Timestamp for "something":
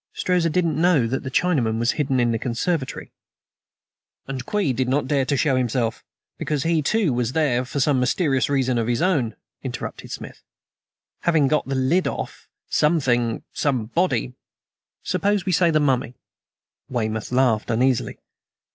12.67-13.43